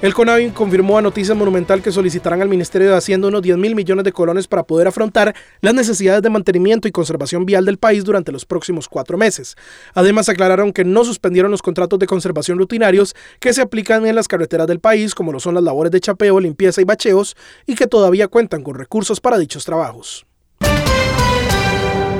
El 0.00 0.14
CONAVI 0.14 0.50
confirmó 0.50 0.96
a 0.96 1.02
Noticias 1.02 1.36
Monumental 1.36 1.82
que 1.82 1.90
solicitarán 1.90 2.40
al 2.40 2.48
Ministerio 2.48 2.88
de 2.88 2.96
Hacienda 2.96 3.26
unos 3.26 3.42
10 3.42 3.56
mil 3.56 3.74
millones 3.74 4.04
de 4.04 4.12
colones 4.12 4.46
para 4.46 4.62
poder 4.62 4.86
afrontar 4.86 5.34
las 5.60 5.74
necesidades 5.74 6.22
de 6.22 6.30
mantenimiento 6.30 6.86
y 6.86 6.92
conservación 6.92 7.44
vial 7.44 7.64
del 7.64 7.78
país 7.78 8.04
durante 8.04 8.30
los 8.30 8.46
próximos 8.46 8.88
cuatro 8.88 9.18
meses. 9.18 9.56
Además, 9.94 10.28
aclararon 10.28 10.72
que 10.72 10.84
no 10.84 11.02
suspendieron 11.02 11.50
los 11.50 11.62
contratos 11.62 11.98
de 11.98 12.06
conservación 12.06 12.58
rutinarios 12.58 13.16
que 13.40 13.52
se 13.52 13.60
aplican 13.60 14.06
en 14.06 14.14
las 14.14 14.28
carreteras 14.28 14.68
del 14.68 14.78
país, 14.78 15.16
como 15.16 15.32
lo 15.32 15.40
son 15.40 15.54
las 15.54 15.64
labores 15.64 15.90
de 15.90 15.98
chapeo, 15.98 16.38
limpieza 16.38 16.80
y 16.80 16.84
bacheos, 16.84 17.36
y 17.66 17.74
que 17.74 17.88
todavía 17.88 18.28
cuentan 18.28 18.62
con 18.62 18.76
recursos 18.76 19.20
para 19.20 19.36
dichos 19.36 19.64
trabajos. 19.64 20.27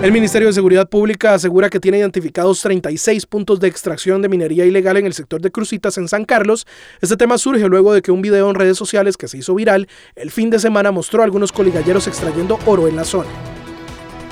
El 0.00 0.12
Ministerio 0.12 0.46
de 0.46 0.54
Seguridad 0.54 0.88
Pública 0.88 1.34
asegura 1.34 1.70
que 1.70 1.80
tiene 1.80 1.98
identificados 1.98 2.60
36 2.60 3.26
puntos 3.26 3.58
de 3.58 3.66
extracción 3.66 4.22
de 4.22 4.28
minería 4.28 4.64
ilegal 4.64 4.96
en 4.96 5.06
el 5.06 5.12
sector 5.12 5.40
de 5.40 5.50
Crucitas 5.50 5.98
en 5.98 6.06
San 6.06 6.24
Carlos. 6.24 6.68
Este 7.00 7.16
tema 7.16 7.36
surge 7.36 7.66
luego 7.66 7.92
de 7.92 8.00
que 8.00 8.12
un 8.12 8.22
video 8.22 8.48
en 8.48 8.54
redes 8.54 8.78
sociales 8.78 9.16
que 9.16 9.26
se 9.26 9.38
hizo 9.38 9.56
viral 9.56 9.88
el 10.14 10.30
fin 10.30 10.50
de 10.50 10.60
semana 10.60 10.92
mostró 10.92 11.22
a 11.22 11.24
algunos 11.24 11.50
coligalleros 11.50 12.06
extrayendo 12.06 12.60
oro 12.64 12.86
en 12.86 12.94
la 12.94 13.04
zona. 13.04 13.28